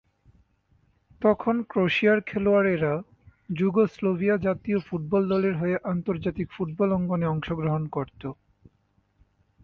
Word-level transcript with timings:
তখন 1.21 1.55
ক্রোয়েশীয় 1.69 2.15
খেলোয়াড়েরা 2.25 2.93
যুগোস্লাভিয়া 3.49 4.35
জাতীয় 4.37 4.79
ফুটবল 4.79 5.23
দলের 5.29 5.55
হয়ে 5.55 5.75
আন্তর্জাতিক 5.83 6.47
ফুটবল 6.51 6.89
অঙ্গনে 6.91 7.27
অংশগ্রহণ 7.27 7.83
করতো। 7.87 8.27